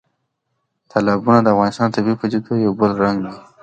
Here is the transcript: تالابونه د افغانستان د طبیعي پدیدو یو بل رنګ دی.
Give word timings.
تالابونه 0.91 1.39
د 1.41 1.47
افغانستان 1.53 1.87
د 1.89 1.93
طبیعي 1.95 2.15
پدیدو 2.21 2.53
یو 2.65 2.73
بل 2.79 2.91
رنګ 3.03 3.17
دی. 3.25 3.35